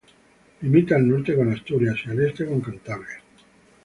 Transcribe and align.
Limita 0.63 0.95
al 0.95 1.07
norte 1.07 1.35
con 1.35 1.51
Asturias 1.51 1.95
y 2.07 2.09
al 2.09 2.21
este 2.25 2.47
con 2.47 2.59
Cantabria. 2.59 3.21